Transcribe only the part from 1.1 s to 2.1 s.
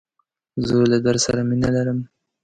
سره مینه لرم.